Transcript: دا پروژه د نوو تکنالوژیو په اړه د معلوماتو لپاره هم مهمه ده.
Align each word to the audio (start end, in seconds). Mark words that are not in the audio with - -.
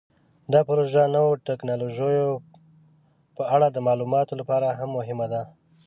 دا 0.53 0.59
پروژه 0.69 1.03
د 1.07 1.13
نوو 1.15 1.31
تکنالوژیو 1.49 2.29
په 3.37 3.43
اړه 3.55 3.67
د 3.71 3.77
معلوماتو 3.87 4.33
لپاره 4.41 4.67
هم 4.79 4.89
مهمه 4.97 5.27
ده. 5.33 5.41